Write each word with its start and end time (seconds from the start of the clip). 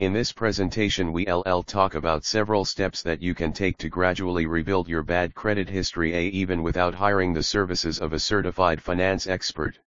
In 0.00 0.14
this 0.14 0.32
presentation 0.32 1.12
we 1.12 1.30
LL 1.30 1.62
talk 1.62 1.94
about 1.94 2.24
several 2.24 2.64
steps 2.64 3.02
that 3.02 3.20
you 3.20 3.34
can 3.34 3.52
take 3.52 3.76
to 3.76 3.90
gradually 3.90 4.46
rebuild 4.46 4.88
your 4.88 5.02
bad 5.02 5.34
credit 5.34 5.68
history 5.68 6.14
A 6.14 6.28
even 6.28 6.62
without 6.62 6.94
hiring 6.94 7.34
the 7.34 7.42
services 7.42 7.98
of 7.98 8.14
a 8.14 8.18
certified 8.18 8.80
finance 8.80 9.26
expert. 9.26 9.78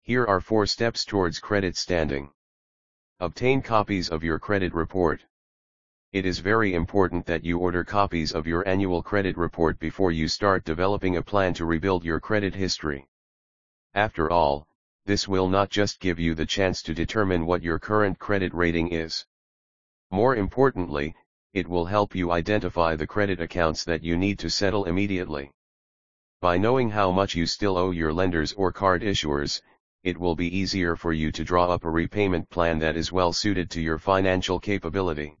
Here 0.00 0.24
are 0.24 0.40
4 0.40 0.64
steps 0.64 1.04
towards 1.04 1.38
credit 1.38 1.76
standing. 1.76 2.30
Obtain 3.20 3.60
copies 3.60 4.08
of 4.08 4.24
your 4.24 4.38
credit 4.38 4.72
report. 4.72 5.20
It 6.14 6.24
is 6.24 6.38
very 6.38 6.72
important 6.72 7.26
that 7.26 7.44
you 7.44 7.58
order 7.58 7.84
copies 7.84 8.32
of 8.32 8.46
your 8.46 8.66
annual 8.66 9.02
credit 9.02 9.36
report 9.36 9.78
before 9.78 10.12
you 10.12 10.28
start 10.28 10.64
developing 10.64 11.18
a 11.18 11.22
plan 11.22 11.52
to 11.54 11.66
rebuild 11.66 12.06
your 12.06 12.20
credit 12.20 12.54
history. 12.54 13.06
After 13.92 14.30
all, 14.30 14.66
this 15.06 15.28
will 15.28 15.48
not 15.48 15.70
just 15.70 16.00
give 16.00 16.18
you 16.18 16.34
the 16.34 16.44
chance 16.44 16.82
to 16.82 16.92
determine 16.92 17.46
what 17.46 17.62
your 17.62 17.78
current 17.78 18.18
credit 18.18 18.52
rating 18.52 18.88
is. 18.92 19.24
More 20.10 20.34
importantly, 20.34 21.14
it 21.54 21.68
will 21.68 21.86
help 21.86 22.14
you 22.14 22.32
identify 22.32 22.96
the 22.96 23.06
credit 23.06 23.40
accounts 23.40 23.84
that 23.84 24.02
you 24.02 24.16
need 24.16 24.38
to 24.40 24.50
settle 24.50 24.84
immediately. 24.84 25.52
By 26.40 26.58
knowing 26.58 26.90
how 26.90 27.12
much 27.12 27.34
you 27.34 27.46
still 27.46 27.78
owe 27.78 27.92
your 27.92 28.12
lenders 28.12 28.52
or 28.52 28.72
card 28.72 29.02
issuers, 29.02 29.62
it 30.02 30.18
will 30.18 30.34
be 30.34 30.54
easier 30.54 30.96
for 30.96 31.12
you 31.12 31.32
to 31.32 31.44
draw 31.44 31.66
up 31.66 31.84
a 31.84 31.90
repayment 31.90 32.50
plan 32.50 32.78
that 32.80 32.96
is 32.96 33.10
well 33.10 33.32
suited 33.32 33.70
to 33.70 33.80
your 33.80 33.98
financial 33.98 34.60
capability. 34.60 35.36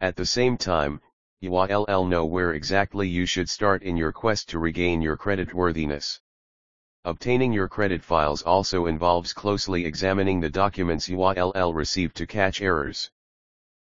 At 0.00 0.14
the 0.14 0.26
same 0.26 0.56
time, 0.56 1.00
you 1.40 1.50
will 1.50 2.06
know 2.06 2.24
where 2.26 2.52
exactly 2.52 3.08
you 3.08 3.26
should 3.26 3.48
start 3.48 3.82
in 3.82 3.96
your 3.96 4.12
quest 4.12 4.48
to 4.50 4.58
regain 4.58 5.02
your 5.02 5.16
creditworthiness. 5.16 6.20
Obtaining 7.06 7.52
your 7.52 7.68
credit 7.68 8.02
files 8.02 8.40
also 8.42 8.86
involves 8.86 9.34
closely 9.34 9.84
examining 9.84 10.40
the 10.40 10.48
documents 10.48 11.06
you 11.06 11.18
will 11.18 11.72
receive 11.74 12.14
to 12.14 12.26
catch 12.26 12.62
errors. 12.62 13.10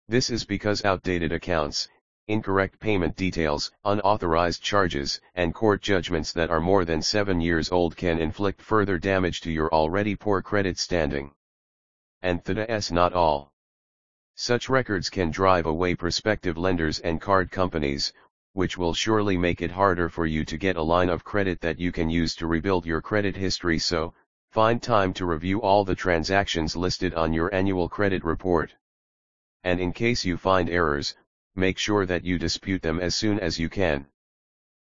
This 0.06 0.28
is 0.28 0.44
because 0.44 0.84
outdated 0.84 1.32
accounts, 1.32 1.88
incorrect 2.28 2.78
payment 2.78 3.16
details, 3.16 3.72
unauthorized 3.86 4.62
charges, 4.62 5.18
and 5.34 5.54
court 5.54 5.80
judgments 5.80 6.32
that 6.32 6.50
are 6.50 6.60
more 6.60 6.84
than 6.84 7.00
7 7.00 7.40
years 7.40 7.72
old 7.72 7.96
can 7.96 8.18
inflict 8.18 8.60
further 8.60 8.98
damage 8.98 9.40
to 9.40 9.50
your 9.50 9.72
already 9.72 10.14
poor 10.14 10.42
credit 10.42 10.78
standing. 10.78 11.30
And 12.20 12.44
that's 12.44 12.90
not 12.90 13.14
all. 13.14 13.50
Such 14.34 14.68
records 14.68 15.08
can 15.08 15.30
drive 15.30 15.64
away 15.64 15.94
prospective 15.94 16.58
lenders 16.58 16.98
and 16.98 17.18
card 17.18 17.50
companies, 17.50 18.12
which 18.56 18.78
will 18.78 18.94
surely 18.94 19.36
make 19.36 19.60
it 19.60 19.70
harder 19.70 20.08
for 20.08 20.24
you 20.24 20.42
to 20.42 20.56
get 20.56 20.78
a 20.78 20.82
line 20.82 21.10
of 21.10 21.22
credit 21.22 21.60
that 21.60 21.78
you 21.78 21.92
can 21.92 22.08
use 22.08 22.34
to 22.34 22.46
rebuild 22.46 22.86
your 22.86 23.02
credit 23.02 23.36
history 23.36 23.78
so, 23.78 24.14
find 24.48 24.82
time 24.82 25.12
to 25.12 25.26
review 25.26 25.60
all 25.60 25.84
the 25.84 25.94
transactions 25.94 26.74
listed 26.74 27.12
on 27.12 27.34
your 27.34 27.54
annual 27.54 27.86
credit 27.86 28.24
report. 28.24 28.74
And 29.62 29.78
in 29.78 29.92
case 29.92 30.24
you 30.24 30.38
find 30.38 30.70
errors, 30.70 31.14
make 31.54 31.76
sure 31.76 32.06
that 32.06 32.24
you 32.24 32.38
dispute 32.38 32.80
them 32.80 32.98
as 32.98 33.14
soon 33.14 33.38
as 33.38 33.58
you 33.58 33.68
can. 33.68 34.06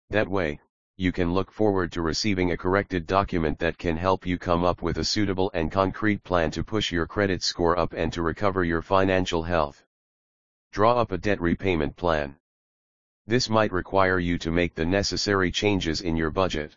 That 0.09 0.29
way, 0.29 0.61
you 0.97 1.13
can 1.13 1.35
look 1.35 1.53
forward 1.53 1.93
to 1.93 2.01
receiving 2.01 2.53
a 2.53 2.57
corrected 2.57 3.07
document 3.07 3.59
that 3.59 3.77
can 3.77 3.99
help 3.99 4.27
you 4.27 4.39
come 4.39 4.65
up 4.65 4.81
with 4.81 4.97
a 4.97 5.05
suitable 5.05 5.51
and 5.53 5.71
concrete 5.71 6.25
plan 6.25 6.51
to 6.53 6.65
push 6.65 6.91
your 6.91 7.07
credit 7.07 7.43
score 7.43 7.79
up 7.79 7.93
and 7.93 8.11
to 8.15 8.23
recover 8.23 8.65
your 8.65 8.81
financial 8.81 9.43
health. 9.43 9.85
Draw 10.73 10.99
up 10.99 11.13
a 11.13 11.19
debt 11.19 11.39
repayment 11.39 11.95
plan. 11.97 12.37
This 13.29 13.51
might 13.51 13.73
require 13.73 14.19
you 14.19 14.39
to 14.39 14.51
make 14.51 14.75
the 14.75 14.87
necessary 14.87 15.51
changes 15.51 16.01
in 16.01 16.17
your 16.17 16.31
budget. 16.31 16.75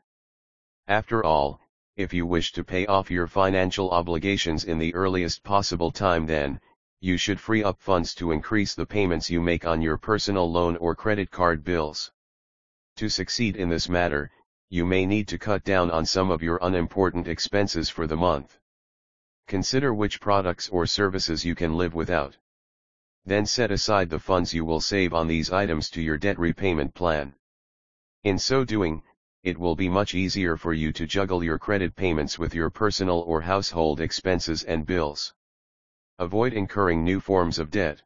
After 0.86 1.24
all, 1.24 1.62
if 1.96 2.14
you 2.14 2.26
wish 2.26 2.52
to 2.52 2.66
pay 2.66 2.86
off 2.88 3.10
your 3.10 3.26
financial 3.26 3.90
obligations 3.92 4.66
in 4.66 4.78
the 4.78 4.94
earliest 4.94 5.44
possible 5.44 5.92
time 5.92 6.26
then, 6.26 6.60
you 7.00 7.16
should 7.16 7.40
free 7.40 7.64
up 7.64 7.80
funds 7.80 8.14
to 8.16 8.34
increase 8.34 8.76
the 8.76 8.86
payments 8.86 9.30
you 9.30 9.40
make 9.40 9.66
on 9.66 9.82
your 9.82 9.98
personal 9.98 10.52
loan 10.52 10.76
or 10.76 10.94
credit 10.94 11.32
card 11.32 11.64
bills. 11.64 12.12
To 12.98 13.08
succeed 13.08 13.56
in 13.56 13.70
this 13.70 13.88
matter, 13.88 14.30
you 14.70 14.86
may 14.86 15.06
need 15.06 15.30
to 15.30 15.38
cut 15.38 15.64
down 15.64 15.90
on 15.90 16.06
some 16.06 16.30
of 16.30 16.44
your 16.44 16.60
unimportant 16.62 17.30
expenses 17.30 17.88
for 17.88 18.08
the 18.08 18.18
month. 18.18 18.60
Consider 19.48 19.94
which 19.94 20.20
products 20.20 20.68
or 20.68 20.86
services 20.86 21.46
you 21.46 21.56
can 21.56 21.78
live 21.78 21.94
without. 21.94 22.36
Then 23.26 23.46
set 23.46 23.72
aside 23.72 24.10
the 24.10 24.20
funds 24.20 24.54
you 24.54 24.66
will 24.66 24.82
save 24.82 25.14
on 25.14 25.28
these 25.28 25.52
items 25.52 25.90
to 25.92 26.02
your 26.02 26.18
debt 26.18 26.40
repayment 26.40 26.94
plan. 26.94 27.36
In 28.24 28.40
so 28.40 28.66
doing, 28.66 29.04
it 29.44 29.58
will 29.58 29.76
be 29.76 29.90
much 29.90 30.14
easier 30.14 30.58
for 30.58 30.74
you 30.74 30.92
to 30.94 31.08
juggle 31.08 31.44
your 31.44 31.58
credit 31.58 31.96
payments 31.96 32.38
with 32.38 32.54
your 32.54 32.70
personal 32.70 33.22
or 33.22 33.42
household 33.42 34.00
expenses 34.00 34.64
and 34.64 34.86
bills. 34.86 35.34
Avoid 36.20 36.54
incurring 36.54 37.04
new 37.04 37.20
forms 37.20 37.58
of 37.58 37.72
debt. 37.72 38.02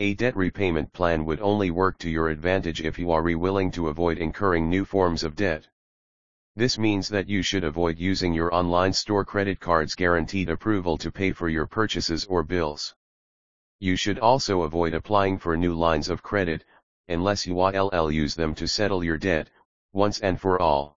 A 0.00 0.14
debt 0.14 0.36
repayment 0.36 0.92
plan 0.92 1.24
would 1.24 1.40
only 1.40 1.70
work 1.70 1.98
to 1.98 2.10
your 2.10 2.28
advantage 2.28 2.80
if 2.80 2.98
you 2.98 3.10
are 3.10 3.22
willing 3.22 3.70
to 3.72 3.88
avoid 3.88 4.18
incurring 4.18 4.68
new 4.68 4.84
forms 4.84 5.22
of 5.22 5.36
debt. 5.36 5.68
This 6.56 6.78
means 6.78 7.08
that 7.08 7.28
you 7.28 7.42
should 7.42 7.64
avoid 7.64 7.98
using 7.98 8.32
your 8.32 8.54
online 8.54 8.92
store 8.92 9.24
credit 9.24 9.60
card's 9.60 9.94
guaranteed 9.94 10.48
approval 10.48 10.98
to 10.98 11.12
pay 11.12 11.32
for 11.32 11.48
your 11.48 11.66
purchases 11.66 12.24
or 12.24 12.42
bills. 12.42 12.94
You 13.82 13.96
should 13.96 14.18
also 14.18 14.62
avoid 14.62 14.92
applying 14.92 15.38
for 15.38 15.56
new 15.56 15.72
lines 15.72 16.10
of 16.10 16.22
credit, 16.22 16.66
unless 17.08 17.46
you 17.46 17.54
will 17.54 18.12
use 18.12 18.34
them 18.34 18.54
to 18.56 18.68
settle 18.68 19.02
your 19.02 19.16
debt, 19.16 19.48
once 19.94 20.20
and 20.20 20.38
for 20.38 20.60
all. 20.60 20.98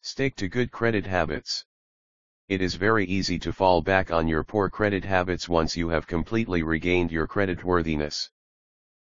Stick 0.00 0.34
to 0.36 0.48
good 0.48 0.72
credit 0.72 1.06
habits. 1.06 1.64
It 2.48 2.60
is 2.60 2.74
very 2.74 3.06
easy 3.06 3.38
to 3.38 3.52
fall 3.52 3.82
back 3.82 4.10
on 4.10 4.26
your 4.26 4.42
poor 4.42 4.68
credit 4.68 5.04
habits 5.04 5.48
once 5.48 5.76
you 5.76 5.90
have 5.90 6.08
completely 6.08 6.64
regained 6.64 7.12
your 7.12 7.28
creditworthiness. 7.28 8.30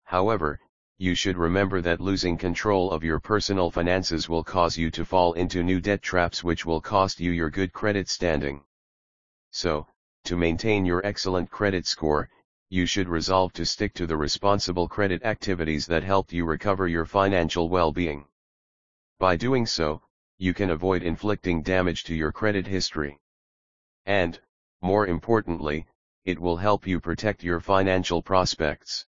However, 0.03 0.59
you 0.99 1.15
should 1.15 1.35
remember 1.35 1.81
that 1.81 1.99
losing 1.99 2.37
control 2.37 2.91
of 2.91 3.03
your 3.03 3.19
personal 3.19 3.71
finances 3.71 4.29
will 4.29 4.43
cause 4.43 4.77
you 4.77 4.91
to 4.91 5.03
fall 5.03 5.33
into 5.33 5.63
new 5.63 5.81
debt 5.81 6.03
traps 6.03 6.43
which 6.43 6.63
will 6.63 6.79
cost 6.79 7.19
you 7.19 7.31
your 7.31 7.49
good 7.49 7.73
credit 7.73 8.07
standing. 8.07 8.63
So, 9.49 9.87
to 10.25 10.37
maintain 10.37 10.85
your 10.85 11.03
excellent 11.03 11.49
credit 11.49 11.87
score, 11.87 12.29
you 12.69 12.85
should 12.85 13.07
resolve 13.07 13.53
to 13.53 13.65
stick 13.65 13.93
to 13.93 14.07
the 14.07 14.17
responsible 14.17 14.87
credit 14.87 15.23
activities 15.23 15.85
that 15.87 16.03
helped 16.03 16.33
you 16.33 16.45
recover 16.45 16.87
your 16.87 17.05
financial 17.05 17.69
well-being. 17.69 18.25
By 19.19 19.35
doing 19.35 19.65
so, 19.65 20.01
you 20.37 20.53
can 20.53 20.71
avoid 20.71 21.03
inflicting 21.03 21.61
damage 21.61 22.03
to 22.05 22.15
your 22.15 22.31
credit 22.31 22.67
history. 22.67 23.19
And, 24.05 24.39
more 24.81 25.07
importantly, 25.07 25.85
it 26.25 26.39
will 26.39 26.57
help 26.57 26.87
you 26.87 26.99
protect 26.99 27.43
your 27.43 27.59
financial 27.59 28.21
prospects. 28.21 29.05